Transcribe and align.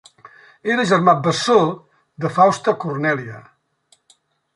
Era 0.75 0.85
germà 0.91 1.13
bessó 1.27 1.57
de 2.25 2.31
Fausta 2.39 2.75
Cornèlia. 2.85 3.37